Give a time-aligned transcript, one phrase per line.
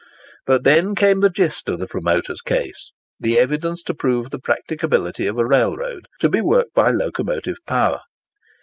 [0.47, 5.37] But then came the gist of the promoter's case—the evidence to prove the practicability of
[5.37, 8.01] a railroad to be worked by locomotive power.